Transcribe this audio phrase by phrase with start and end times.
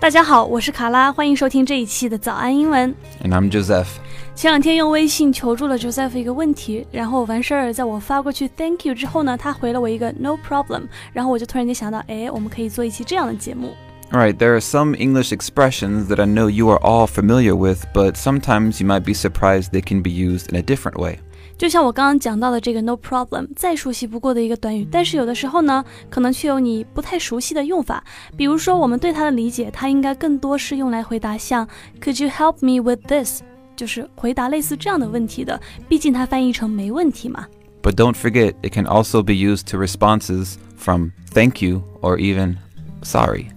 [0.00, 2.94] 大家好，我是卡拉，欢迎收听这一期的早安英文。
[3.22, 3.86] And I'm Joseph.
[4.34, 13.74] 前两天用微信求助了 Joseph 一个问题，然后完事儿，在我发过去 Thank you 之后呢，他回了我一个 No problem，然后我就突然间想到，哎，我们可以做一期这样的节目。
[14.10, 18.12] Alright, there are some English expressions that I know you are all familiar with, but
[18.12, 21.18] sometimes you might be surprised they can be used in a different way.
[21.58, 28.02] 就像我刚刚讲到的这个 no problem，再熟悉不过的一个短语，但是有的时候呢，可能却有你不太熟悉的用法。
[28.36, 31.66] 比如说，我们对它的理解，它应该更多是用来回答像
[32.00, 33.42] Could you help me with this？
[33.76, 35.60] 就是回答类似这样的问题的。
[35.88, 37.46] 毕竟它翻译成没问题嘛。
[37.82, 42.56] But don't forget, it can also be used to responses from thank you or even
[43.02, 43.48] sorry.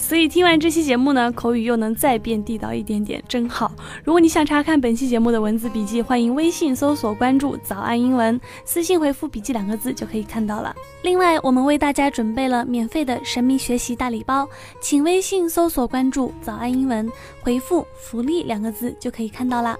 [0.00, 3.70] 所以听完这期节目呢，口语又能再变地道一点点，真好。
[4.02, 10.74] 如果你想查看本期节目的文字笔记，欢迎微信搜索关注“早安英文”，私信回复“笔记”两个字就可以看到了。
[11.02, 14.48] 另外，我们为大家准备了免费的神秘学习大礼包，
[14.80, 17.08] 请微信搜索关注“早安英文”，
[17.40, 19.76] 回复“福利”两个字就可以看到啦。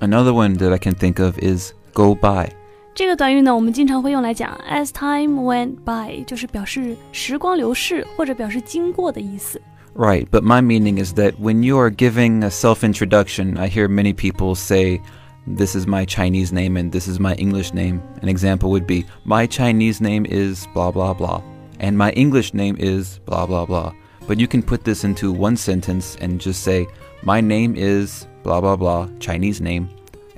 [0.00, 2.59] Another one that I can think of is go by.
[2.93, 9.61] 这个短语呢，我们经常会用来讲 as time went by，就是表示时光流逝或者表示经过的意思。
[9.95, 13.87] Right, but my meaning is that when you are giving a self introduction, I hear
[13.87, 15.01] many people say,
[15.47, 18.01] This is my Chinese name and this is my English name.
[18.21, 21.41] An example would be, My Chinese name is blah blah blah,
[21.79, 23.93] and my English name is blah blah blah.
[24.27, 26.87] But you can put this into one sentence and just say,
[27.23, 29.89] My name is blah blah blah, Chinese name,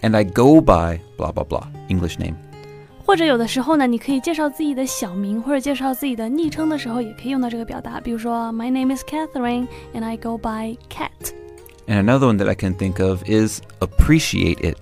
[0.01, 2.35] and I go by blah blah blah, English name.
[3.05, 8.01] 或者有的时候呢，你可以介绍自己的小名或者介绍自己的昵称的时候，也可以用到这个表达。
[8.01, 11.31] 比如说，My name is Catherine and I go by Cat。
[11.87, 14.77] And another one that I can think of is appreciate it.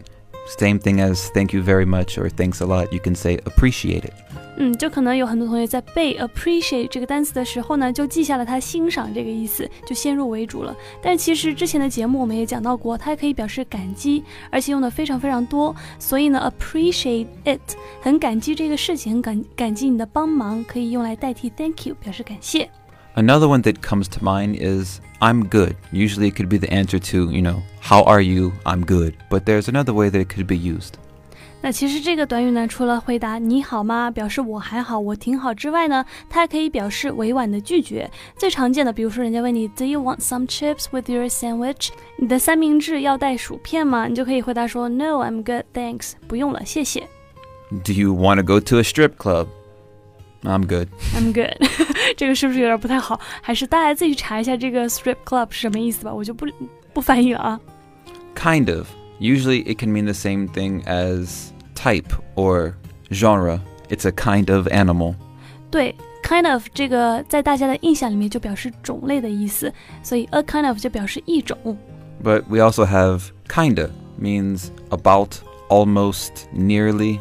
[0.57, 2.91] Same thing as thank you very much or thanks a lot.
[2.91, 4.13] You can say appreciate it.
[4.59, 10.75] 嗯，就可能有很多同学在背 appreciate 这个单词的时候呢，就记下了它欣赏这个意思，就先入为主了。
[11.01, 15.75] 但其实之前的节目我们也讲到过，它还可以表示感激，而且用的非常非常多。
[15.99, 17.59] 所以呢，appreciate it
[18.01, 22.69] 很感激这个事情，很感感激你的帮忙，可以用来代替 thank you 表示感谢。
[23.15, 25.75] Another one that comes to mind is I'm good.
[25.93, 28.51] Usually it could be the answer to, you know, how are you?
[28.65, 29.13] I'm good.
[29.29, 30.95] But there's another way that it could be used.
[31.62, 38.10] 那其实这个短语呢，除了回答你好吗，表示我还好，我挺好之外呢，它还可以表示委婉的拒绝。
[38.38, 41.90] 最常见的，比如说人家问你 Do you want some chips with your sandwich？
[42.16, 44.06] 你的三明治要带薯片吗？
[44.06, 47.06] 你就可以回答说 No, I'm good, thanks，不用了，谢谢
[47.84, 49.46] Do you want to go to a strip club?
[50.42, 51.58] I'm good.，I'm good。
[52.16, 53.20] 这个是不是有点不太好？
[53.42, 56.46] 还是大家自己查一下这个 strip club 是什么意思吧，我就不
[56.94, 57.60] 不翻译了啊。
[58.34, 58.88] Kind of.
[59.19, 62.73] Usually it can mean the same thing as type or
[63.11, 63.61] genre.
[63.89, 65.15] It's a kind of animal.
[65.71, 69.71] 对，kind of 这个在大家的印象里面就表示种类的意思，
[70.03, 71.57] 所以 a kind of 就表示一种。
[72.23, 75.35] But we also have kinda means about,
[75.69, 77.19] almost, nearly.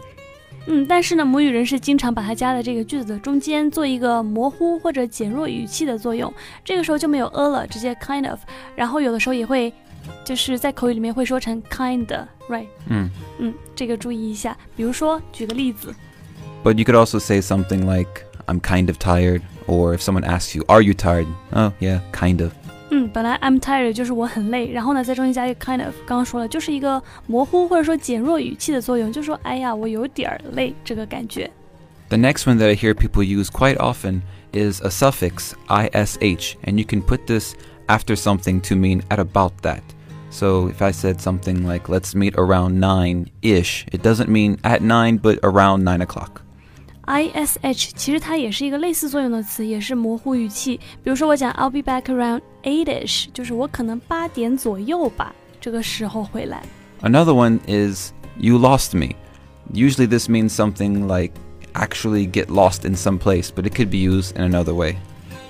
[0.66, 6.32] 嗯，但是呢，母语人士经常把它加在这个句子的中间，做一个模糊或者减弱语气的作用。
[6.64, 8.40] 这个时候就没有 a 了，直接 kind of。
[8.74, 9.70] 然后有的时候也会，
[10.24, 12.66] 就是在口语里面会说成 kinda，right？
[12.88, 13.10] Mm.
[13.38, 14.56] 嗯，这个注意一下。
[14.76, 15.94] 比如说，举个例子，
[16.62, 19.42] But you could also say something like, I'm kind of tired.
[19.66, 21.26] Or if someone asks you, Are you tired?
[21.52, 22.52] Oh, yeah, kind of.
[22.90, 31.50] 嗯，本来 I'm tired 就是我很累，然后呢，在中间加一个 kind of，刚刚说了，就是一个模糊或者说减弱语气的作用，就说哎呀，我有点儿累这个感觉。
[32.10, 34.20] The next one that I hear people use quite often
[34.52, 37.54] is a suffix, ish, and you can put this
[37.88, 39.82] after something to mean at about that.
[40.30, 44.82] So if I said something like, let's meet around 9 ish, it doesn't mean at
[44.82, 46.40] 9, but around 9 o'clock.
[47.06, 50.80] ish 其实它也是一个类似作用的词，也是模糊语气。
[51.02, 56.62] 比如说我讲 I'll be back around eight-ish，就是我可能八点左右吧，这个时候回来。
[57.02, 59.14] Another one is, you lost me.
[59.72, 61.34] Usually this means something like
[61.74, 64.96] actually get lost in some place, but it could be used in another way.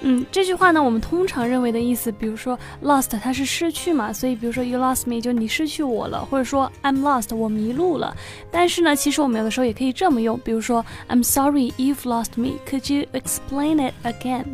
[0.03, 8.15] 嗯，这句话呢，我们通常认为的意思，比如说 lost 它是失去嘛，所以比如说 you lost me 就你失去我了，或者说 I'm lost 我迷路了。
[8.51, 12.59] 但是呢，其实我们有的时候也可以这么用，比如说 I'm sorry you've lost me.
[12.69, 14.45] Could you explain it again?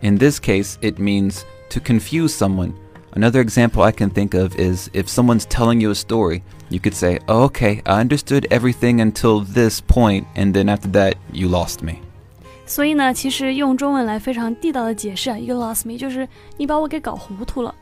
[0.00, 1.40] In this case, it means
[1.70, 2.72] to confuse someone.
[3.14, 6.94] Another example I can think of is if someone's telling you a story, you could
[6.94, 11.82] say, oh, Okay, I understood everything until this point, and then after that, you lost
[11.82, 12.00] me.
[12.66, 17.74] 所以呢，其实用中文来非常地道的解释啊，you lost me 就是你把我给搞糊涂了。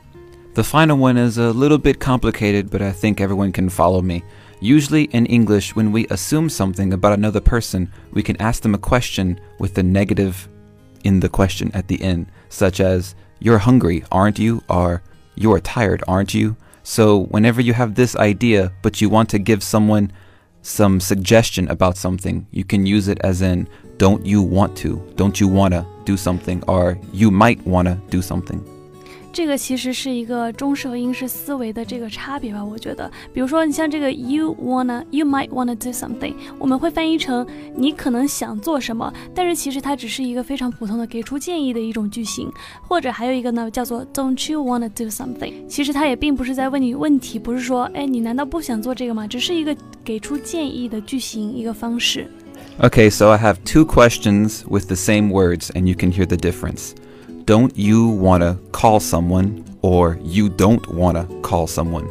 [0.55, 4.23] The final one is a little bit complicated, but I think everyone can follow me.
[4.61, 8.79] Usually in English, when we assume something about another person, we can ask them a
[8.79, 10.49] question with the negative
[11.03, 14.63] in the question at the end, such as, you're hungry, aren't you?
[14.69, 15.03] Or
[15.35, 16.57] you are tired, aren't you?
[16.83, 20.11] So whenever you have this idea, but you want to give someone
[20.65, 23.67] some suggestion about something, you can use it as in,
[23.99, 25.01] don't you want to?
[25.17, 26.61] Don't you wanna do something?
[26.67, 28.59] Or you might wanna do something.
[29.33, 33.09] 这个其实是一个中式和英式思维的这个差别吧，我觉得。
[33.33, 37.47] 比如说，你像这个 you wanna, you might wanna do something，我们会翻译成
[37.77, 42.51] 你可能想做什么，但是其实它只是一个非常普通的给出建议的一种句型。
[42.83, 45.65] 或者还有一个呢，叫做 Don't you wanna do something？
[45.69, 49.29] 其实它也并不是在问你问题，不是说，哎，你难道不想做这个吗？
[49.29, 49.73] 只是一个
[50.05, 52.29] 给出建议的句型一个方式。
[52.81, 56.95] Okay, so I have two questions with the same words, and you can hear the difference.
[57.45, 62.09] Don't you want to call someone or you don't want to call someone?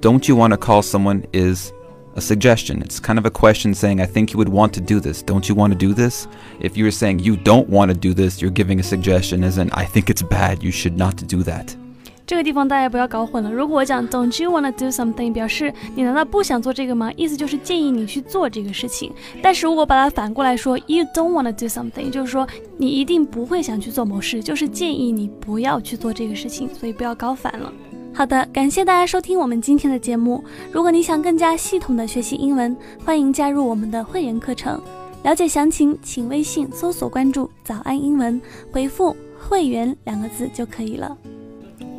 [0.00, 1.72] Don't you want to call someone is
[2.16, 2.82] a suggestion.
[2.82, 5.22] It's kind of a question saying, I think you would want to do this.
[5.22, 6.26] Don't you want to do this?
[6.60, 9.70] If you're saying you don't want to do this, you're giving a suggestion as in,
[9.72, 10.62] I think it's bad.
[10.62, 11.76] You should not do that.
[12.25, 13.51] 这个地方大家不要搞混了。
[13.51, 17.11] 如果我讲 Don't you wanna do something，表示你难道不想做这个吗？
[17.17, 19.11] 意思就是建议你去做这个事情。
[19.41, 22.47] 但是如果把它反过来说，You don't wanna do something，就是说
[22.77, 26.69] 你一定不会想去做某事，就是建议你不要去做这个事情。
[26.73, 27.71] 所以不要搞反了。
[28.13, 30.43] 好的，感谢大家收听我们今天的节目。
[30.71, 34.79] 如果你想更加系统的学习英文，欢迎加入我们的会员课程。
[35.23, 38.39] 了解详情，请微信搜索关注“早安英文”，
[38.71, 41.17] 回复“会员”两个字就可以了。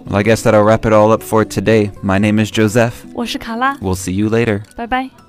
[0.04, 1.92] Well, I guess that'll wrap it all up for today.
[2.02, 2.94] My name is Joseph.
[3.14, 4.62] 我是卡拉， We'll see you later.
[4.76, 5.23] 拜拜。